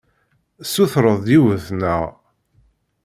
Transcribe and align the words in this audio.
Tessutreḍ-d 0.59 1.27
yiwet, 1.33 1.65
naɣ? 1.79 2.01